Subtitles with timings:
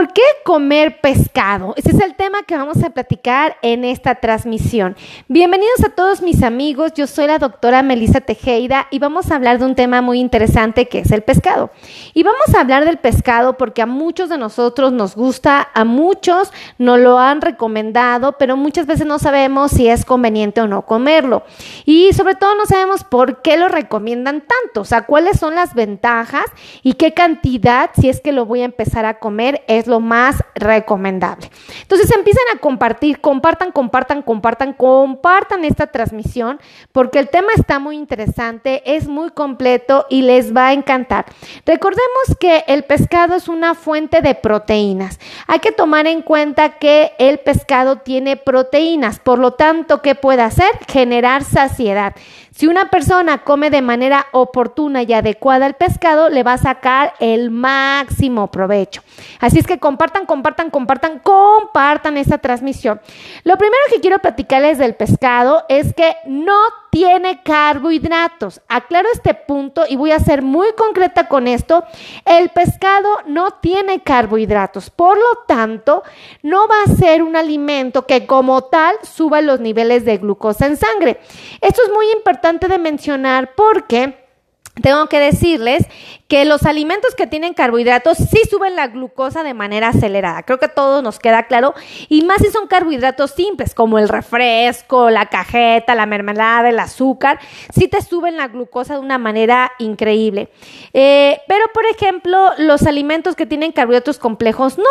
[0.00, 1.74] ¿Por qué comer pescado?
[1.76, 4.96] Ese es el tema que vamos a platicar en esta transmisión.
[5.28, 9.58] Bienvenidos a todos mis amigos, yo soy la doctora Melissa Tejeda y vamos a hablar
[9.58, 11.70] de un tema muy interesante que es el pescado.
[12.14, 16.50] Y vamos a hablar del pescado porque a muchos de nosotros nos gusta, a muchos
[16.78, 21.42] nos lo han recomendado, pero muchas veces no sabemos si es conveniente o no comerlo.
[21.84, 25.74] Y sobre todo no sabemos por qué lo recomiendan tanto, o sea, cuáles son las
[25.74, 26.46] ventajas
[26.82, 30.42] y qué cantidad, si es que lo voy a empezar a comer, es lo más
[30.54, 31.50] recomendable.
[31.82, 36.60] Entonces empiezan a compartir, compartan, compartan, compartan, compartan esta transmisión
[36.92, 41.26] porque el tema está muy interesante, es muy completo y les va a encantar.
[41.66, 45.18] Recordemos que el pescado es una fuente de proteínas.
[45.46, 50.42] Hay que tomar en cuenta que el pescado tiene proteínas, por lo tanto, ¿qué puede
[50.42, 50.70] hacer?
[50.88, 52.14] Generar saciedad.
[52.60, 57.14] Si una persona come de manera oportuna y adecuada el pescado, le va a sacar
[57.18, 59.00] el máximo provecho.
[59.38, 63.00] Así es que compartan, compartan, compartan, compartan esta transmisión.
[63.44, 66.58] Lo primero que quiero platicarles del pescado es que no
[66.90, 68.60] tiene carbohidratos.
[68.68, 71.84] Aclaro este punto y voy a ser muy concreta con esto.
[72.24, 76.02] El pescado no tiene carbohidratos, por lo tanto,
[76.42, 80.76] no va a ser un alimento que como tal suba los niveles de glucosa en
[80.76, 81.20] sangre.
[81.60, 84.29] Esto es muy importante de mencionar porque
[84.74, 85.86] tengo que decirles
[86.28, 90.44] que los alimentos que tienen carbohidratos sí suben la glucosa de manera acelerada.
[90.44, 91.74] Creo que a todos nos queda claro.
[92.08, 97.40] Y más si son carbohidratos simples, como el refresco, la cajeta, la mermelada, el azúcar,
[97.74, 100.50] sí te suben la glucosa de una manera increíble.
[100.92, 104.84] Eh, pero, por ejemplo, los alimentos que tienen carbohidratos complejos no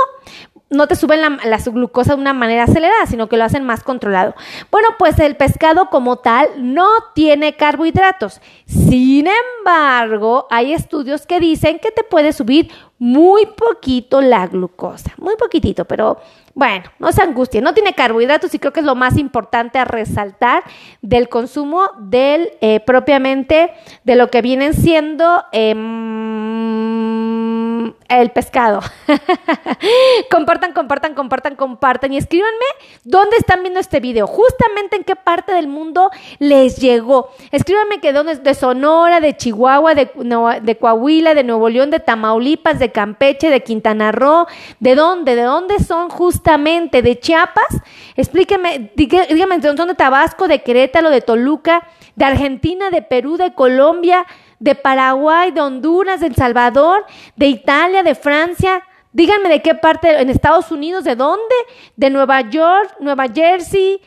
[0.69, 4.35] no te suben la, glucosa de una manera acelerada, sino que lo hacen más controlado.
[4.71, 8.41] Bueno, pues el pescado como tal no tiene carbohidratos.
[8.65, 15.35] Sin embargo, hay estudios que dicen que te puede subir muy poquito la glucosa, muy
[15.37, 16.19] poquitito, pero
[16.53, 19.85] bueno, no se angustien, no tiene carbohidratos y creo que es lo más importante a
[19.85, 20.63] resaltar
[21.01, 23.71] del consumo del eh, propiamente
[24.03, 25.73] de lo que vienen siendo eh,
[28.09, 28.81] el pescado.
[30.31, 32.65] compartan, compartan, compartan, compartan y escríbanme
[33.03, 36.09] dónde están viendo este video, justamente en qué parte del mundo
[36.39, 37.29] les llegó.
[37.51, 42.91] Escríbanme que dónde de Sonora, de Chihuahua, de, Coahuila, de Nuevo León, de Tamaulipas, de
[42.91, 44.47] Campeche, de Quintana Roo,
[44.79, 47.81] de dónde, de dónde son justamente, de Chiapas.
[48.15, 54.25] Explíquenme, díganme, ¿son de Tabasco, de Querétaro, de Toluca, de Argentina, de Perú, de Colombia?
[54.59, 57.05] De Paraguay, de Honduras, de El Salvador,
[57.35, 58.83] de Italia, de Francia.
[59.11, 61.55] Díganme de qué parte, en Estados Unidos, de dónde,
[61.95, 64.01] de Nueva York, Nueva Jersey,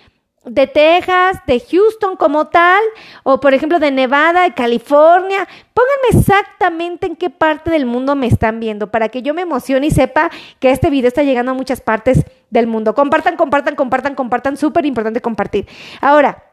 [0.44, 2.82] de Texas, de Houston como tal,
[3.22, 5.48] o por ejemplo de Nevada, de California.
[5.72, 9.86] Pónganme exactamente en qué parte del mundo me están viendo para que yo me emocione
[9.86, 12.94] y sepa que este video está llegando a muchas partes del mundo.
[12.94, 14.56] Compartan, compartan, compartan, compartan.
[14.56, 15.66] Súper importante compartir.
[16.00, 16.51] Ahora,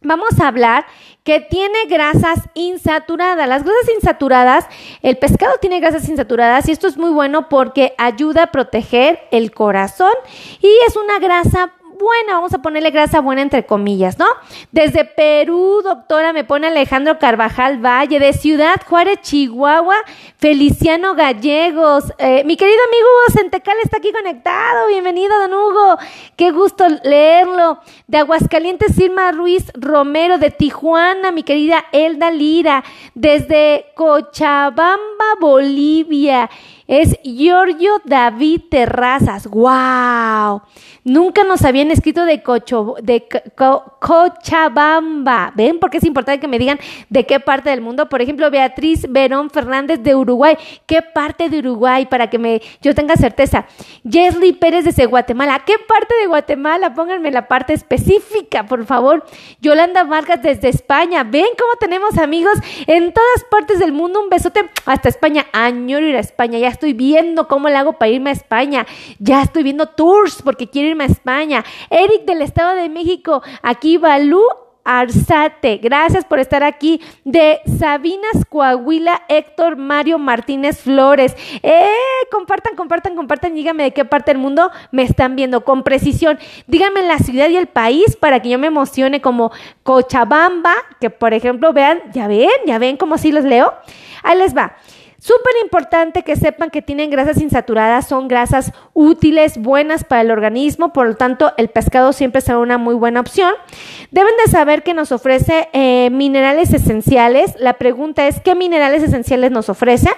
[0.00, 0.86] Vamos a hablar
[1.24, 3.48] que tiene grasas insaturadas.
[3.48, 4.66] Las grasas insaturadas,
[5.02, 9.50] el pescado tiene grasas insaturadas y esto es muy bueno porque ayuda a proteger el
[9.50, 10.12] corazón
[10.60, 14.26] y es una grasa buena, vamos a ponerle grasa buena entre comillas, ¿no?
[14.72, 19.96] Desde Perú, doctora, me pone Alejandro Carvajal Valle, de Ciudad Juárez, Chihuahua,
[20.38, 25.98] Feliciano Gallegos, eh, mi querido amigo Hugo Centecal está aquí conectado, bienvenido, don Hugo,
[26.36, 27.78] qué gusto leerlo.
[28.06, 32.84] De Aguascalientes, Irma Ruiz Romero, de Tijuana, mi querida Elda Lira,
[33.14, 36.50] desde Cochabamba, Bolivia
[36.88, 39.46] es Giorgio David Terrazas.
[39.46, 40.62] ¡Wow!
[41.04, 43.26] Nunca nos habían escrito de, Cocho, de
[44.00, 45.52] Cochabamba.
[45.54, 45.78] ¿Ven?
[45.78, 48.08] Porque es importante que me digan de qué parte del mundo.
[48.08, 50.56] Por ejemplo, Beatriz Verón Fernández de Uruguay.
[50.86, 52.06] ¿Qué parte de Uruguay?
[52.06, 53.66] Para que me, yo tenga certeza.
[54.08, 55.62] Jesly Pérez desde Guatemala.
[55.66, 56.94] ¿Qué parte de Guatemala?
[56.94, 59.24] Pónganme la parte específica, por favor.
[59.60, 61.24] Yolanda Vargas desde España.
[61.24, 64.22] ¿Ven cómo tenemos amigos en todas partes del mundo?
[64.22, 65.46] Un besote hasta España.
[65.52, 66.58] Añoro ir a España.
[66.58, 68.86] Ya estoy viendo cómo le hago para irme a España.
[69.18, 71.64] Ya estoy viendo tours porque quiero irme a España.
[71.90, 74.42] Eric del Estado de México, aquí Balú
[74.90, 77.02] Arzate, gracias por estar aquí.
[77.22, 81.36] De Sabinas Coahuila, Héctor Mario Martínez Flores.
[81.62, 81.90] ¡Eh!
[82.30, 83.54] Compartan, compartan, compartan.
[83.54, 86.38] Díganme de qué parte del mundo me están viendo con precisión.
[86.68, 89.52] Díganme la ciudad y el país para que yo me emocione como
[89.82, 90.72] Cochabamba,
[91.02, 93.74] que por ejemplo vean, ya ven, ya ven cómo sí los leo.
[94.22, 94.74] Ahí les va.
[95.20, 100.92] Súper importante que sepan que tienen grasas insaturadas, son grasas útiles, buenas para el organismo,
[100.92, 103.52] por lo tanto el pescado siempre será una muy buena opción.
[104.12, 107.56] Deben de saber que nos ofrece eh, minerales esenciales.
[107.58, 110.08] La pregunta es, ¿qué minerales esenciales nos ofrece?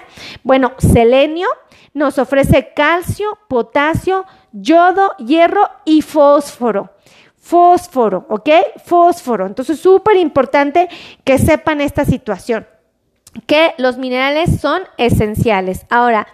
[0.43, 1.47] Bueno, selenio,
[1.95, 6.91] nos ofrece calcio, potasio, yodo, hierro y fósforo.
[7.39, 8.49] Fósforo, ¿ok?
[8.85, 9.47] Fósforo.
[9.47, 10.89] Entonces, súper importante
[11.23, 12.67] que sepan esta situación
[13.47, 15.85] que los minerales son esenciales.
[15.89, 16.27] Ahora,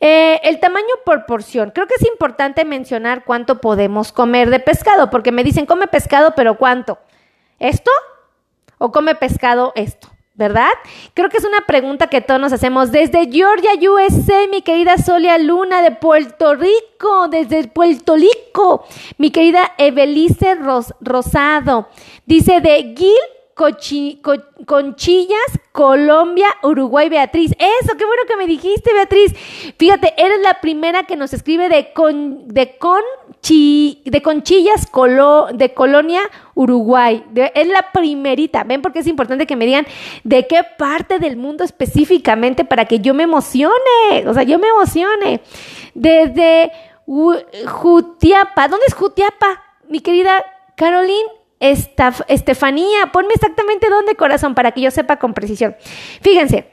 [0.00, 1.70] eh, el tamaño por porción.
[1.70, 6.32] Creo que es importante mencionar cuánto podemos comer de pescado, porque me dicen, come pescado,
[6.34, 6.98] pero ¿cuánto?
[7.58, 7.90] ¿Esto?
[8.78, 10.08] ¿O come pescado esto?
[10.40, 10.70] ¿verdad?
[11.12, 15.36] Creo que es una pregunta que todos nos hacemos desde Georgia, USA, mi querida Solia
[15.36, 18.86] Luna de Puerto Rico, desde Puerto Rico,
[19.18, 20.56] mi querida Evelice
[21.02, 21.90] Rosado,
[22.24, 23.39] dice de Gil
[24.66, 27.52] Conchillas, Colombia, Uruguay, Beatriz.
[27.52, 29.34] Eso, qué bueno que me dijiste, Beatriz.
[29.78, 32.76] Fíjate, eres la primera que nos escribe de, con, de,
[34.04, 34.88] de Conchillas,
[35.52, 36.22] de Colonia,
[36.54, 37.22] Uruguay.
[37.54, 38.64] es la primerita.
[38.64, 38.80] ¿Ven?
[38.80, 39.86] Porque es importante que me digan
[40.24, 44.24] de qué parte del mundo específicamente para que yo me emocione.
[44.26, 45.42] O sea, yo me emocione.
[45.94, 46.72] Desde
[47.66, 48.68] Jutiapa.
[48.68, 49.62] ¿Dónde es Jutiapa?
[49.88, 50.44] Mi querida
[50.76, 55.76] Caroline Estefanía, ponme exactamente dónde, corazón, para que yo sepa con precisión.
[56.22, 56.70] Fíjense,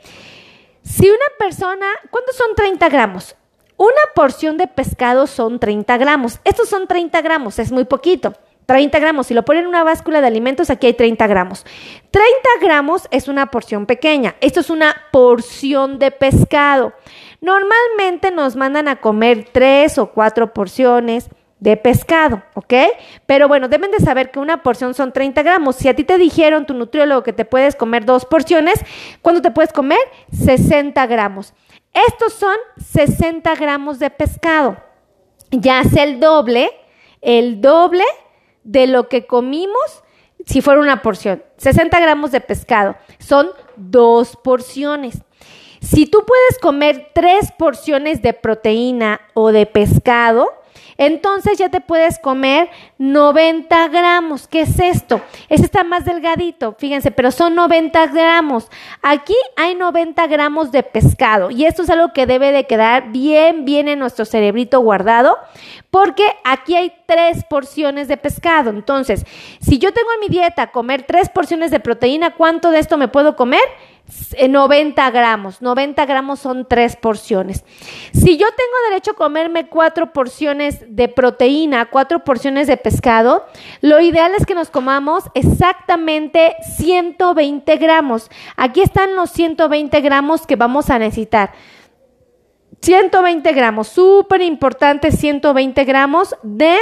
[0.82, 3.36] si una persona, ¿cuántos son 30 gramos?
[3.76, 6.40] Una porción de pescado son 30 gramos.
[6.46, 8.34] Estos son 30 gramos, es muy poquito.
[8.66, 11.66] 30 gramos, si lo ponen en una báscula de alimentos, aquí hay 30 gramos.
[12.12, 12.30] 30
[12.62, 14.36] gramos es una porción pequeña.
[14.42, 16.94] Esto es una porción de pescado.
[17.40, 22.74] Normalmente nos mandan a comer tres o cuatro porciones de pescado, ¿ok?
[23.26, 25.76] Pero bueno, deben de saber que una porción son 30 gramos.
[25.76, 28.80] Si a ti te dijeron tu nutriólogo que te puedes comer dos porciones,
[29.22, 30.00] ¿cuánto te puedes comer?
[30.32, 31.54] 60 gramos.
[31.94, 34.78] Estos son 60 gramos de pescado.
[35.50, 36.70] Ya es el doble,
[37.22, 38.04] el doble
[38.64, 40.04] de lo que comimos
[40.46, 41.44] si fuera una porción.
[41.58, 42.96] 60 gramos de pescado.
[43.18, 45.24] Son dos porciones.
[45.82, 50.52] Si tú puedes comer tres porciones de proteína o de pescado,
[50.98, 54.48] entonces ya te puedes comer 90 gramos.
[54.48, 55.22] ¿Qué es esto?
[55.50, 58.70] Ese está más delgadito, fíjense, pero son 90 gramos.
[59.02, 63.66] Aquí hay 90 gramos de pescado y esto es algo que debe de quedar bien,
[63.66, 65.38] bien en nuestro cerebrito guardado
[65.92, 68.70] porque aquí hay tres porciones de pescado.
[68.70, 69.26] Entonces,
[69.60, 73.08] si yo tengo en mi dieta comer tres porciones de proteína, ¿cuánto de esto me
[73.08, 73.62] puedo comer?
[74.48, 75.62] 90 gramos.
[75.62, 77.66] 90 gramos son tres porciones.
[78.14, 83.46] Si yo tengo derecho a comerme cuatro porciones de proteína, cuatro porciones de pescado,
[83.82, 88.30] lo ideal es que nos comamos exactamente 120 gramos.
[88.56, 91.52] Aquí están los 120 gramos que vamos a necesitar.
[92.82, 96.78] 120 gramos, súper importante, 120 gramos de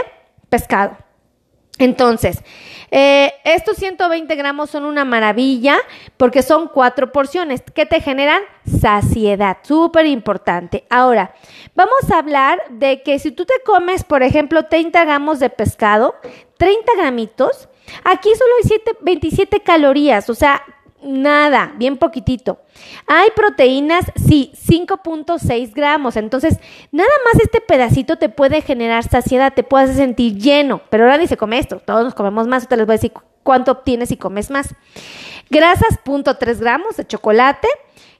[0.49, 1.04] pescado.
[1.77, 2.41] Entonces,
[2.91, 5.77] eh, estos 120 gramos son una maravilla
[6.17, 10.85] porque son cuatro porciones que te generan saciedad, súper importante.
[10.89, 11.33] Ahora,
[11.75, 16.15] vamos a hablar de que si tú te comes, por ejemplo, 30 gramos de pescado,
[16.57, 17.67] 30 gramitos,
[18.03, 20.63] aquí solo hay 27 calorías, o sea,
[21.05, 22.59] nada, bien poquitito.
[23.07, 26.17] Hay proteínas, sí, 5.6 gramos.
[26.17, 26.59] Entonces,
[26.91, 30.81] nada más este pedacito te puede generar saciedad, te puedes sentir lleno.
[30.89, 32.67] Pero ahora ni se come esto, todos nos comemos más.
[32.67, 33.13] Te les voy a decir
[33.43, 34.75] cuánto obtienes si comes más.
[35.49, 37.67] Grasas, 0.3 gramos de chocolate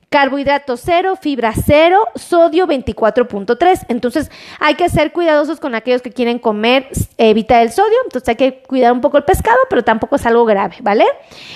[0.10, 3.86] carbohidratos cero, fibra cero, sodio 24.3.
[3.90, 6.88] Entonces hay que ser cuidadosos con aquellos que quieren comer,
[7.18, 10.46] evitar el sodio, entonces hay que cuidar un poco el pescado, pero tampoco es algo
[10.46, 11.06] grave, ¿vale?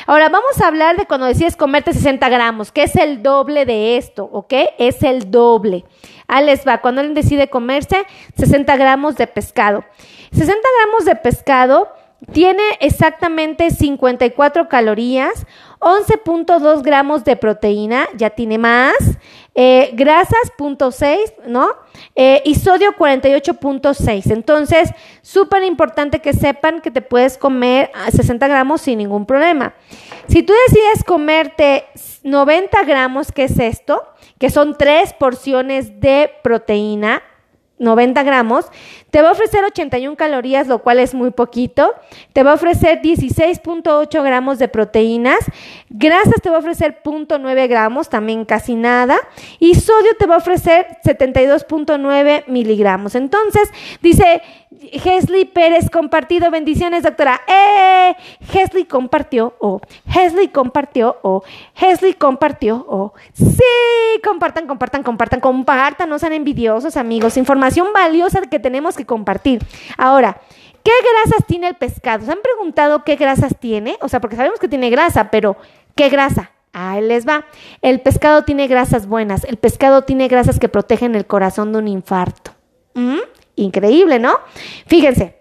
[0.08, 3.98] Ahora vamos a hablar de cuando decides comerte 60 gramos, que es el doble de
[3.98, 4.54] esto, ¿ok?
[4.78, 5.86] Es el doble.
[6.28, 8.06] Ahí les va, cuando él decide comerse
[8.38, 9.84] 60 gramos de pescado.
[10.32, 11.88] 60 gramos de pescado
[12.34, 15.46] tiene exactamente 54 calorías,
[15.80, 18.96] 11.2 gramos de proteína, ya tiene más,
[19.56, 21.18] eh, grasas 0.6,
[21.48, 21.70] ¿no?
[22.16, 24.32] Eh, y sodio 48.6.
[24.32, 24.90] Entonces,
[25.22, 29.74] súper importante que sepan que te puedes comer 60 gramos sin ningún problema.
[30.28, 31.86] Si tú decides comerte
[32.24, 34.04] 90 gramos, ¿qué es esto?
[34.38, 37.24] Que son tres porciones de proteína,
[37.80, 38.66] 90 gramos,
[39.10, 41.94] te va a ofrecer 81 calorías, lo cual es muy poquito.
[42.34, 45.40] Te va a ofrecer 16.8 gramos de proteínas.
[45.90, 49.18] Grasas te va a ofrecer 0.9 gramos, también casi nada.
[49.60, 53.16] Y sodio te va a ofrecer 72.9 miligramos.
[53.16, 53.70] Entonces,
[54.02, 54.42] dice
[54.80, 56.50] Hesley Pérez compartido.
[56.52, 57.42] Bendiciones, doctora.
[57.48, 58.16] ¡Eh!
[58.54, 61.44] Hesley compartió o Hesley compartió o
[61.76, 67.38] Hesley compartió o sí, compartan, compartan, compartan, compartan, no sean envidiosos, amigos.
[67.38, 69.62] Información valiosa que tenemos que compartir.
[69.98, 70.40] Ahora,
[70.84, 70.92] ¿qué
[71.24, 72.26] grasas tiene el pescado?
[72.26, 73.98] ¿Se han preguntado qué grasas tiene?
[74.02, 75.58] O sea, porque sabemos que tiene grasa, pero
[75.96, 76.52] ¿qué grasa?
[76.72, 77.46] Ahí les va.
[77.82, 79.44] El pescado tiene grasas buenas.
[79.44, 82.52] El pescado tiene grasas que protegen el corazón de un infarto.
[82.94, 83.20] ¿Mm?
[83.60, 84.40] Increíble, ¿no?
[84.88, 85.36] Fíjense.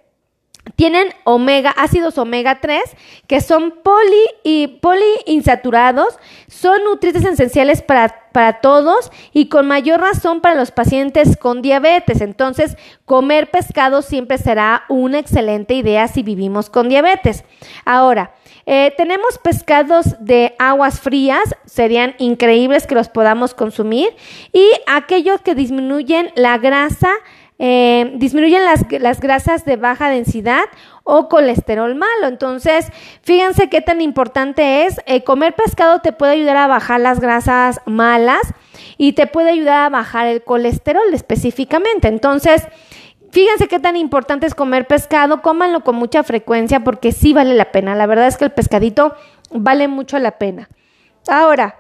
[0.77, 2.83] Tienen omega, ácidos omega 3,
[3.27, 10.43] que son poli y poliinsaturados, son nutrientes esenciales para, para todos y con mayor razón
[10.43, 12.21] para los pacientes con diabetes.
[12.21, 17.45] Entonces, comer pescado siempre será una excelente idea si vivimos con diabetes.
[17.87, 18.35] Ahora,
[18.67, 24.11] eh, tenemos pescados de aguas frías, serían increíbles que los podamos consumir,
[24.53, 27.09] y aquellos que disminuyen la grasa,
[27.59, 30.65] eh, disminuyen las, las, grasas de baja densidad
[31.03, 32.27] o colesterol malo.
[32.27, 32.87] Entonces,
[33.23, 35.01] fíjense qué tan importante es.
[35.07, 38.43] Eh, comer pescado te puede ayudar a bajar las grasas malas
[38.97, 42.09] y te puede ayudar a bajar el colesterol específicamente.
[42.09, 42.67] Entonces,
[43.31, 47.73] Fíjense qué tan importante es comer pescado, cómanlo con mucha frecuencia porque sí vale la
[47.73, 47.95] pena.
[47.95, 49.15] La verdad es que el pescadito
[49.51, 50.69] vale mucho la pena.
[51.29, 51.77] Ahora,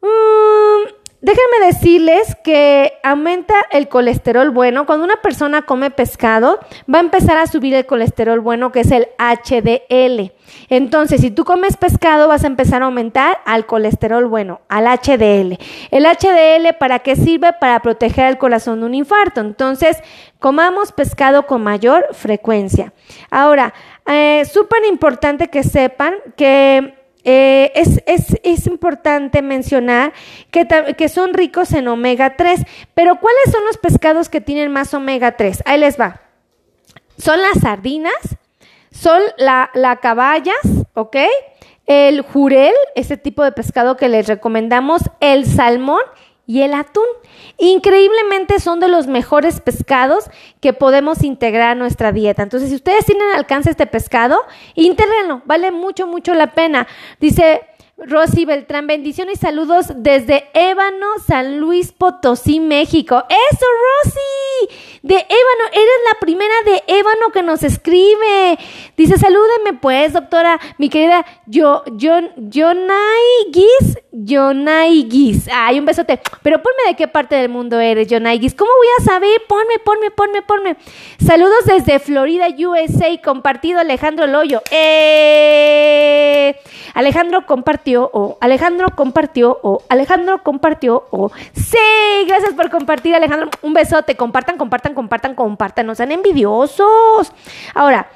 [0.00, 4.86] mmm, Déjenme decirles que aumenta el colesterol bueno.
[4.86, 6.58] Cuando una persona come pescado,
[6.92, 10.32] va a empezar a subir el colesterol bueno, que es el HDL.
[10.70, 15.58] Entonces, si tú comes pescado, vas a empezar a aumentar al colesterol bueno, al HDL.
[15.90, 17.52] El HDL, ¿para qué sirve?
[17.52, 19.42] Para proteger el corazón de un infarto.
[19.42, 19.98] Entonces,
[20.38, 22.94] comamos pescado con mayor frecuencia.
[23.30, 23.74] Ahora,
[24.06, 30.12] eh, súper importante que sepan que eh, es, importante mencionar
[30.50, 32.62] que, que, son ricos en omega 3,
[32.94, 35.62] pero ¿cuáles son los pescados que tienen más omega 3?
[35.66, 36.20] Ahí les va.
[37.18, 38.14] Son las sardinas,
[38.90, 40.56] son la, la caballas,
[40.94, 41.16] ¿ok?
[41.86, 46.00] El jurel, ese tipo de pescado que les recomendamos, el salmón
[46.50, 47.04] y el atún.
[47.58, 50.24] Increíblemente son de los mejores pescados
[50.60, 52.42] que podemos integrar a nuestra dieta.
[52.42, 54.36] Entonces, si ustedes tienen alcance este pescado,
[54.74, 56.88] intégrenlo, vale mucho, mucho la pena.
[57.20, 57.60] Dice
[58.06, 63.22] Rosy Beltrán, bendiciones y saludos desde Ébano, San Luis Potosí, México.
[63.28, 63.66] ¡Eso,
[64.04, 64.74] Rosy!
[65.02, 68.58] De Ébano, eres la primera de Ébano que nos escribe.
[68.96, 75.48] Dice, salúdeme pues, doctora, mi querida yo, yo, Yonaigis, Yonaigis.
[75.52, 76.20] Ay, un besote.
[76.42, 78.54] Pero ponme de qué parte del mundo eres, Yonaigis.
[78.54, 79.42] ¿Cómo voy a saber?
[79.46, 80.76] Ponme, ponme, ponme, ponme.
[81.24, 84.62] Saludos desde Florida, USA, compartido Alejandro Loyo.
[84.70, 86.56] ¡Eh!
[86.94, 91.78] Alejandro compartió o Alejandro compartió o Alejandro compartió o sí,
[92.26, 97.32] gracias por compartir Alejandro, un besote, compartan, compartan, compartan, compartan, no sean envidiosos.
[97.74, 98.08] Ahora,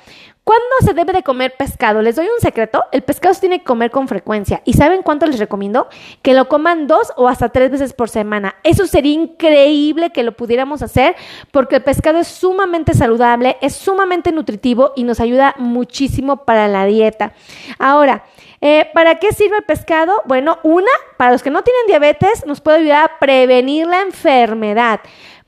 [0.45, 2.03] ¿Cuándo se debe de comer pescado?
[2.03, 4.61] Les doy un secreto, el pescado se tiene que comer con frecuencia.
[4.67, 5.89] ¿Y saben cuánto les recomiendo?
[6.21, 8.57] Que lo coman dos o hasta tres veces por semana.
[8.63, 11.17] Eso sería increíble que lo pudiéramos hacer
[11.51, 16.85] porque el pescado es sumamente saludable, es sumamente nutritivo y nos ayuda muchísimo para la
[16.85, 17.33] dieta.
[17.79, 18.25] Ahora,
[18.61, 20.23] eh, ¿Para qué sirve el pescado?
[20.27, 25.01] Bueno, una, para los que no tienen diabetes, nos puede ayudar a prevenir la enfermedad.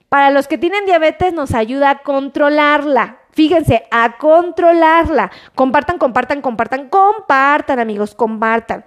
[0.09, 3.19] Para los que tienen diabetes, nos ayuda a controlarla.
[3.33, 5.31] Fíjense, a controlarla.
[5.55, 8.85] Compartan, compartan, compartan, compartan, amigos, compartan.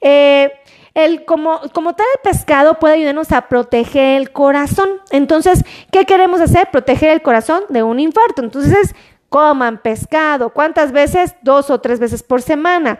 [0.00, 0.52] Eh,
[0.94, 4.88] el, como, como tal, el pescado puede ayudarnos a proteger el corazón.
[5.10, 6.68] Entonces, ¿qué queremos hacer?
[6.70, 8.42] Proteger el corazón de un infarto.
[8.42, 8.94] Entonces,
[9.28, 10.50] coman pescado.
[10.50, 11.34] ¿Cuántas veces?
[11.42, 12.98] Dos o tres veces por semana.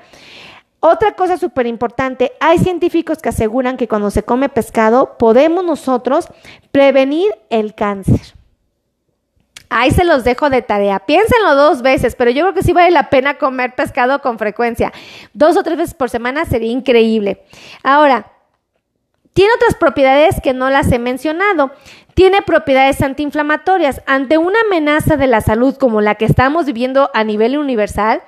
[0.85, 6.27] Otra cosa súper importante, hay científicos que aseguran que cuando se come pescado podemos nosotros
[6.73, 8.35] prevenir el cáncer.
[9.69, 10.99] Ahí se los dejo de tarea.
[10.99, 14.93] Piénsenlo dos veces, pero yo creo que sí vale la pena comer pescado con frecuencia.
[15.35, 17.45] Dos o tres veces por semana sería increíble.
[17.85, 18.33] Ahora,
[19.35, 21.71] tiene otras propiedades que no las he mencionado.
[22.15, 24.03] Tiene propiedades antiinflamatorias.
[24.07, 28.21] Ante una amenaza de la salud como la que estamos viviendo a nivel universal,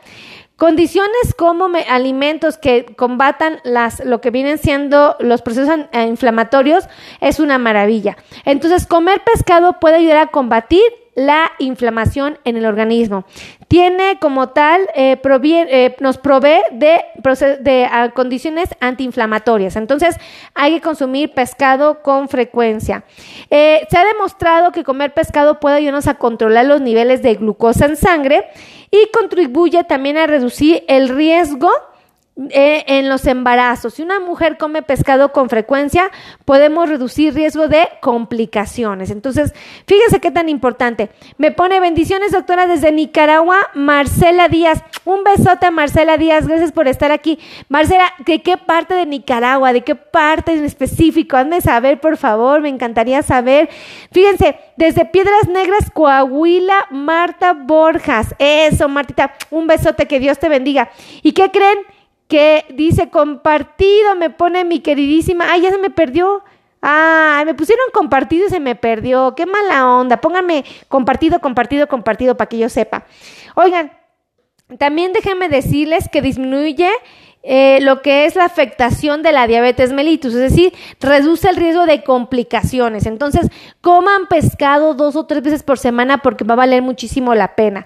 [0.56, 6.84] Condiciones como alimentos que combatan las, lo que vienen siendo los procesos eh, inflamatorios
[7.20, 8.16] es una maravilla.
[8.44, 10.80] Entonces, comer pescado puede ayudar a combatir
[11.16, 13.25] la inflamación en el organismo.
[13.66, 19.75] Tiene como tal, eh, eh, nos provee de, ah, condiciones antiinflamatorias.
[19.75, 20.16] Entonces,
[20.54, 23.02] hay que consumir pescado con frecuencia.
[23.50, 27.96] se ha demostrado que comer pescado puede ayudarnos a controlar los niveles de glucosa en
[27.96, 28.44] sangre
[28.94, 31.68] y contribuye también a reducir el riesgo
[32.50, 33.94] eh, en los embarazos.
[33.94, 36.10] Si una mujer come pescado con frecuencia,
[36.44, 39.12] podemos reducir riesgo de complicaciones.
[39.12, 39.54] Entonces,
[39.86, 41.10] fíjense qué tan importante.
[41.38, 44.82] Me pone bendiciones, doctora, desde Nicaragua, Marcela Díaz.
[45.04, 47.38] Un besote a Marcela Díaz, gracias por estar aquí.
[47.68, 49.72] Marcela, ¿de qué parte de Nicaragua?
[49.72, 51.36] ¿De qué parte en específico?
[51.36, 53.68] Hazme saber, por favor, me encantaría saber.
[54.10, 58.34] Fíjense, desde Piedras Negras, Coahuila, Marta Borjas.
[58.40, 60.90] Eso, Martita, un besote, que Dios te bendiga.
[61.22, 61.78] ¿Y qué creen?
[62.34, 66.42] Que dice compartido, me pone mi queridísima, ay, ya se me perdió.
[66.80, 69.36] Ay, me pusieron compartido y se me perdió.
[69.36, 70.20] Qué mala onda.
[70.20, 73.06] Pónganme compartido, compartido, compartido para que yo sepa.
[73.54, 73.92] Oigan,
[74.78, 76.90] también déjenme decirles que disminuye
[77.46, 81.84] eh, lo que es la afectación de la diabetes mellitus, es decir, reduce el riesgo
[81.84, 83.04] de complicaciones.
[83.04, 83.48] Entonces,
[83.82, 87.84] coman pescado dos o tres veces por semana porque va a valer muchísimo la pena.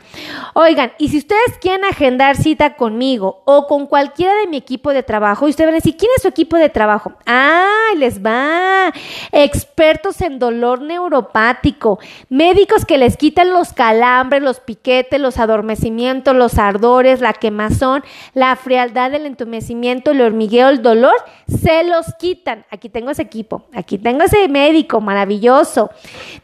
[0.55, 5.03] Oigan, y si ustedes quieren agendar cita conmigo o con cualquiera de mi equipo de
[5.03, 7.15] trabajo, y ustedes van a decir, ¿quién es su equipo de trabajo?
[7.27, 8.93] ¡Ah, les va!
[9.33, 11.99] Expertos en dolor neuropático,
[12.29, 18.55] médicos que les quitan los calambres, los piquetes, los adormecimientos, los ardores, la quemazón, la
[18.55, 21.14] frialdad del entumecimiento el hormigueo, el dolor,
[21.49, 22.67] se los quitan.
[22.71, 25.90] Aquí tengo ese equipo, aquí tengo ese médico maravilloso.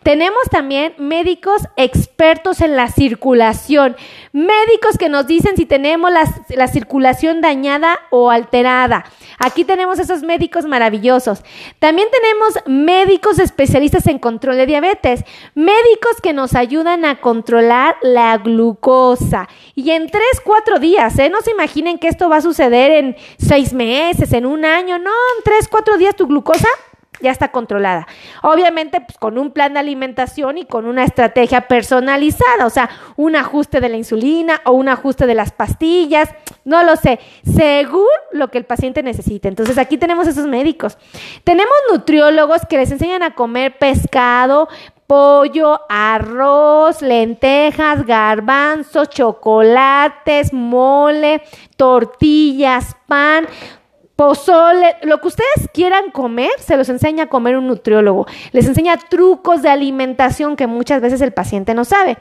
[0.02, 3.96] Tenemos también médicos expertos en la circulación,
[4.35, 6.25] médicos que nos dicen si tenemos la,
[6.57, 9.05] la circulación dañada o alterada.
[9.38, 11.45] Aquí tenemos esos médicos maravillosos.
[11.79, 15.25] También tenemos médicos especialistas en control de diabetes,
[15.55, 19.49] médicos que nos ayudan a controlar la glucosa.
[19.76, 21.31] Y en tres, cuatro días, ¿eh?
[21.31, 25.11] No se imaginen que esto va a suceder en seis meses, en un año, no,
[25.11, 26.69] en tres, cuatro días tu glucosa
[27.21, 28.06] ya está controlada.
[28.42, 33.37] Obviamente, pues con un plan de alimentación y con una estrategia personalizada, o sea, un
[33.37, 36.28] ajuste de la insulina o un ajuste de las pastillas,
[36.64, 39.49] no lo sé, según lo que el paciente necesite.
[39.49, 40.99] Entonces, aquí tenemos esos médicos.
[41.44, 44.68] Tenemos nutriólogos que les enseñan a comer pescado,
[45.06, 51.42] pollo, arroz, lentejas, garbanzos, chocolates, mole,
[51.76, 53.47] tortillas, pan,
[54.16, 58.26] pozole, lo que ustedes quieran comer, se los enseña a comer un nutriólogo.
[58.52, 62.18] Les enseña trucos de alimentación que muchas veces el paciente no sabe.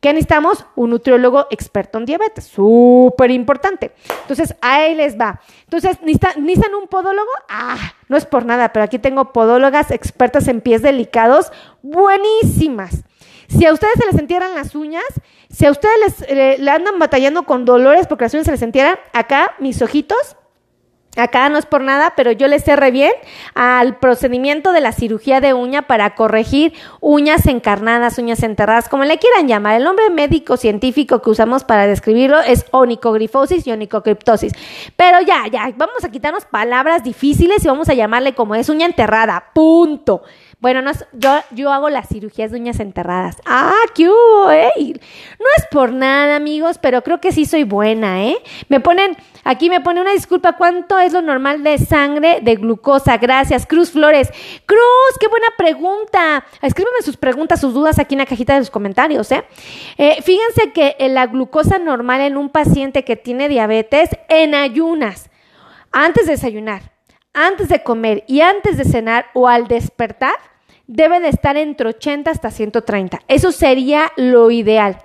[0.00, 0.66] ¿Qué necesitamos?
[0.74, 2.44] Un nutriólogo experto en diabetes.
[2.44, 3.92] Súper importante.
[4.22, 5.40] Entonces, ahí les va.
[5.64, 7.30] Entonces, ¿necesitan, un podólogo?
[7.48, 11.50] Ah, no es por nada, pero aquí tengo podólogas expertas en pies delicados,
[11.82, 13.04] buenísimas.
[13.48, 15.04] Si a ustedes se les entierran las uñas,
[15.48, 18.62] si a ustedes les, eh, le andan batallando con dolores porque las uñas se les
[18.62, 20.36] entierran, acá mis ojitos
[21.16, 23.12] Acá no es por nada, pero yo le cerré bien
[23.54, 29.18] al procedimiento de la cirugía de uña para corregir uñas encarnadas, uñas enterradas, como le
[29.18, 29.76] quieran llamar.
[29.76, 34.52] El nombre médico científico que usamos para describirlo es onicogrifosis y onicocriptosis.
[34.96, 38.86] Pero ya, ya, vamos a quitarnos palabras difíciles y vamos a llamarle como es uña
[38.86, 39.50] enterrada.
[39.54, 40.22] Punto.
[40.58, 43.36] Bueno, no yo, yo hago las cirugías de uñas enterradas.
[43.44, 44.72] ¡Ah, qué hubo, eh!
[45.38, 48.38] No es por nada, amigos, pero creo que sí soy buena, ¿eh?
[48.68, 53.16] Me ponen, aquí me pone una disculpa, ¿cuánto es lo normal de sangre de glucosa?
[53.18, 54.28] Gracias, Cruz Flores.
[54.66, 56.44] Cruz, qué buena pregunta.
[56.62, 59.44] Escríbeme sus preguntas, sus dudas aquí en la cajita de los comentarios, ¿eh?
[59.98, 65.30] eh fíjense que eh, la glucosa normal en un paciente que tiene diabetes en ayunas,
[65.92, 66.92] antes de desayunar,
[67.32, 70.34] antes de comer y antes de cenar o al despertar,
[70.86, 73.20] debe de estar entre 80 hasta 130.
[73.28, 74.98] Eso sería lo ideal.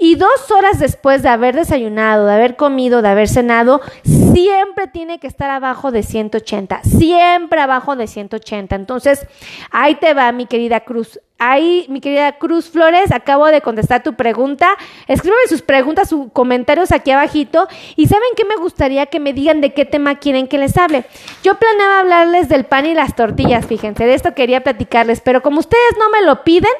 [0.00, 5.18] Y dos horas después de haber desayunado, de haber comido, de haber cenado, siempre tiene
[5.18, 8.76] que estar abajo de 180, siempre abajo de 180.
[8.76, 9.26] Entonces,
[9.70, 11.20] ahí te va, mi querida Cruz.
[11.38, 14.68] Ahí, mi querida Cruz Flores, acabo de contestar tu pregunta.
[15.06, 17.68] Escríbeme sus preguntas, sus comentarios aquí abajito.
[17.96, 21.04] Y ¿saben qué me gustaría que me digan de qué tema quieren que les hable?
[21.42, 25.60] Yo planeaba hablarles del pan y las tortillas, fíjense, de esto quería platicarles, pero como
[25.60, 26.72] ustedes no me lo piden,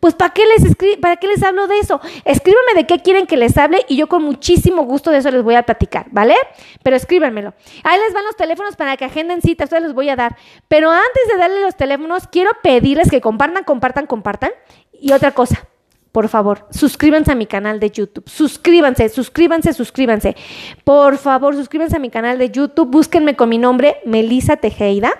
[0.00, 2.00] pues ¿para qué les para qué les hablo de eso?
[2.24, 5.42] Escríbanme de qué quieren que les hable y yo con muchísimo gusto de eso les
[5.42, 6.34] voy a platicar, ¿vale?
[6.82, 7.54] Pero escríbanmelo.
[7.84, 10.36] Ahí les van los teléfonos para que agenden citas, ustedes les voy a dar.
[10.68, 14.50] Pero antes de darle los teléfonos, quiero pedirles que compartan, compartan, compartan.
[14.92, 15.68] Y otra cosa,
[16.18, 18.28] por favor, suscríbanse a mi canal de YouTube.
[18.28, 20.34] Suscríbanse, suscríbanse, suscríbanse.
[20.82, 22.90] Por favor, suscríbanse a mi canal de YouTube.
[22.90, 25.12] Búsquenme con mi nombre, Melisa Tejeda.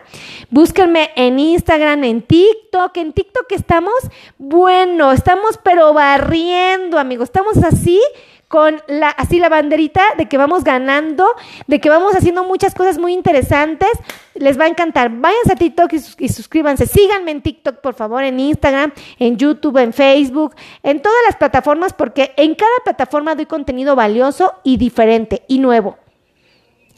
[0.51, 2.97] Búsquenme en Instagram, en TikTok.
[2.97, 3.95] En TikTok estamos,
[4.39, 7.29] bueno, estamos pero barriendo, amigos.
[7.29, 8.01] Estamos así
[8.49, 11.27] con la, así la banderita de que vamos ganando,
[11.67, 13.91] de que vamos haciendo muchas cosas muy interesantes.
[14.35, 15.11] Les va a encantar.
[15.11, 16.87] Váyanse a TikTok y, suscríbanse.
[16.87, 21.93] Síganme en TikTok, por favor, en Instagram, en YouTube, en Facebook, en todas las plataformas,
[21.93, 25.99] porque en cada plataforma doy contenido valioso y diferente y nuevo.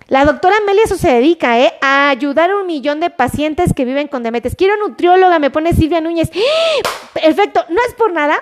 [0.07, 1.73] La doctora Amelia se dedica, ¿eh?
[1.81, 4.57] A ayudar a un millón de pacientes que viven con diabetes.
[4.57, 6.31] Quiero nutrióloga, me pone Silvia Núñez.
[6.35, 6.89] ¡Ah!
[7.15, 8.37] Perfecto, no es por nada,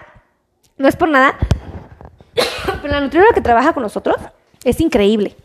[0.79, 1.39] no es por nada,
[2.83, 4.17] pero la nutrióloga que trabaja con nosotros
[4.65, 5.37] es increíble.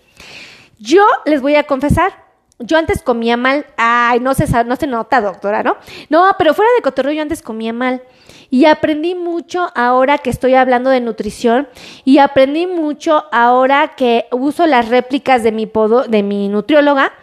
[0.79, 2.11] Yo les voy a confesar,
[2.59, 3.65] yo antes comía mal.
[3.77, 5.77] Ay, no se, no se nota, doctora, ¿no?
[6.09, 8.01] No, pero fuera de cotorreo yo antes comía mal.
[8.49, 11.67] Y aprendí mucho ahora que estoy hablando de nutrición
[12.05, 17.13] y aprendí mucho ahora que uso las réplicas de mi, podo, de mi nutrióloga.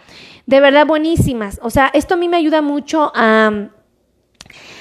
[0.47, 1.61] De verdad buenísimas.
[1.63, 3.69] O sea, esto a mí me ayuda mucho a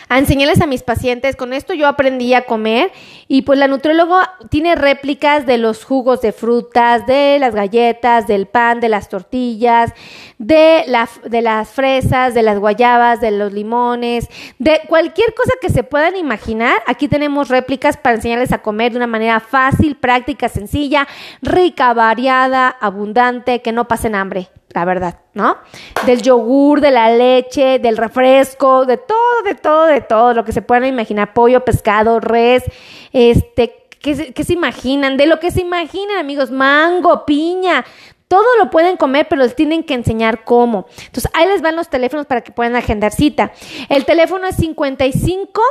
[0.10, 1.36] a enseñarles a mis pacientes.
[1.36, 2.92] Con esto yo aprendí a comer
[3.28, 4.20] y pues la nutriólogo
[4.50, 9.94] tiene réplicas de los jugos de frutas, de las galletas, del pan, de las tortillas,
[10.40, 15.70] de, la, de las fresas, de las guayabas, de los limones, de cualquier cosa que
[15.70, 16.82] se puedan imaginar.
[16.88, 21.08] Aquí tenemos réplicas para enseñarles a comer de una manera fácil, práctica, sencilla,
[21.42, 25.58] rica, variada, abundante, que no pasen hambre la verdad, ¿no?
[26.06, 30.52] Del yogur, de la leche, del refresco, de todo, de todo, de todo, lo que
[30.52, 32.64] se puedan imaginar, pollo, pescado, res,
[33.12, 35.18] este, ¿qué se, qué se imaginan?
[35.18, 37.84] De lo que se imaginan, amigos, mango, piña,
[38.30, 40.86] todo lo pueden comer, pero les tienen que enseñar cómo.
[41.06, 43.52] Entonces, ahí les van los teléfonos para que puedan agendar cita.
[43.90, 45.62] El teléfono es 55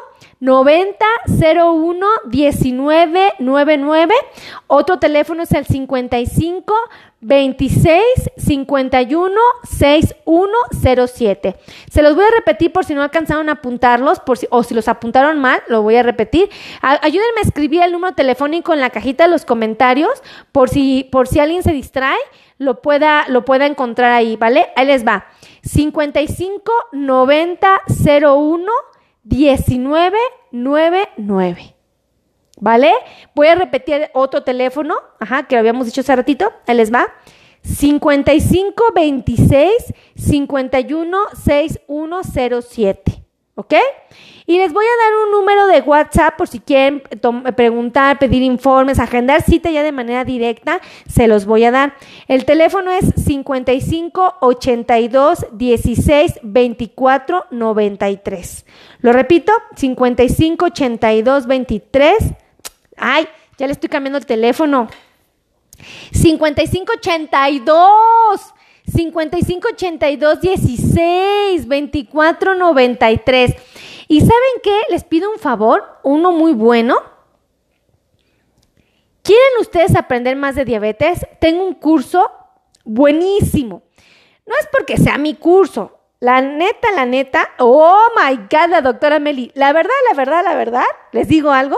[0.41, 4.15] 90 01 19 99.
[4.67, 6.75] Otro teléfono es el 55
[7.21, 8.01] 26
[8.37, 11.57] 51 6107.
[11.91, 14.75] Se los voy a repetir por si no alcanzaron a apuntarlos, por si, o si
[14.75, 16.49] los apuntaron mal, lo voy a repetir.
[16.81, 21.27] ayúdenme a escribir el número telefónico en la cajita de los comentarios, por si, por
[21.27, 22.19] si alguien se distrae,
[22.59, 24.69] lo pueda, lo pueda encontrar ahí, ¿vale?
[24.77, 25.27] Ahí les va.
[25.63, 27.81] 55 90
[28.23, 28.73] 01
[29.25, 31.78] 1999.
[32.61, 32.93] ¿Vale?
[33.35, 37.09] Voy a repetir otro teléfono, ajá, que lo habíamos dicho hace ratito, ahí les va.
[37.63, 39.73] 55 26
[40.17, 43.23] 51 6107.
[43.55, 43.75] ¿Ok?
[44.47, 47.03] Y les voy a dar un número de WhatsApp por si quieren
[47.57, 51.95] preguntar, pedir informes, agendar cita ya de manera directa, se los voy a dar.
[52.29, 58.65] El teléfono es 55 82 16 24 93.
[59.01, 62.17] Lo repito, 55 82 23
[62.99, 64.89] Ay, ya le estoy cambiando el teléfono.
[66.13, 68.55] 5582
[68.87, 73.55] 5582 16 24 93.
[74.09, 74.81] ¿Y saben qué?
[74.89, 76.97] Les pido un favor, uno muy bueno.
[79.23, 81.27] ¿Quieren ustedes aprender más de diabetes?
[81.39, 82.31] Tengo un curso
[82.85, 83.83] buenísimo.
[84.47, 85.99] No es porque sea mi curso.
[86.21, 87.51] La neta, la neta.
[87.59, 89.53] Oh my God, la doctora Meli.
[89.55, 90.87] La verdad, la verdad, la verdad.
[91.13, 91.77] ¿Les digo algo?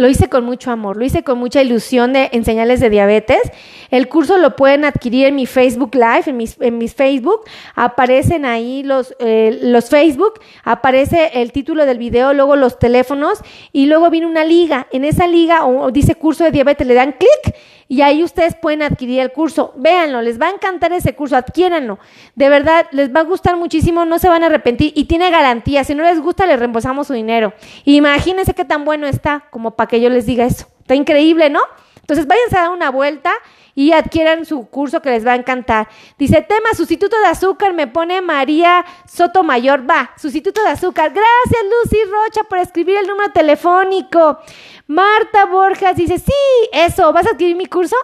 [0.00, 3.42] Lo hice con mucho amor, lo hice con mucha ilusión de enseñarles de diabetes.
[3.90, 7.42] El curso lo pueden adquirir en mi Facebook Live, en mis, en mis Facebook.
[7.74, 13.40] Aparecen ahí los, eh, los Facebook, aparece el título del video, luego los teléfonos
[13.72, 14.86] y luego viene una liga.
[14.90, 17.54] En esa liga o, dice curso de diabetes, le dan clic
[17.90, 19.74] y ahí ustedes pueden adquirir el curso.
[19.76, 21.98] Véanlo, les va a encantar ese curso, adquiéranlo.
[22.36, 25.82] De verdad, les va a gustar muchísimo, no se van a arrepentir y tiene garantía.
[25.82, 27.52] Si no les gusta, les reembolsamos su dinero.
[27.84, 30.68] Imagínense qué tan bueno está como para que yo les diga eso.
[30.82, 31.58] Está increíble, ¿no?
[31.96, 33.32] Entonces váyanse a dar una vuelta
[33.80, 35.88] y adquieran su curso que les va a encantar.
[36.18, 39.88] Dice, tema sustituto de azúcar, me pone María Sotomayor.
[39.88, 41.14] Va, sustituto de azúcar.
[41.14, 44.38] Gracias, Lucy Rocha, por escribir el número telefónico.
[44.86, 46.32] Marta Borjas dice, sí,
[46.74, 47.96] eso, ¿vas a adquirir mi curso?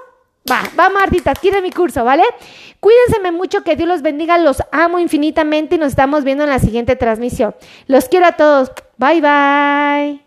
[0.50, 2.24] Va, va Martita, adquiere mi curso, ¿vale?
[2.80, 6.58] Cuídense mucho, que Dios los bendiga, los amo infinitamente y nos estamos viendo en la
[6.58, 7.54] siguiente transmisión.
[7.86, 8.72] Los quiero a todos.
[8.96, 10.25] Bye, bye.